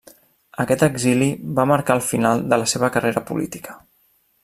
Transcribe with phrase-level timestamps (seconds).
[0.63, 1.27] Aquest exili
[1.61, 3.81] va marcar el final de la seva carrera política.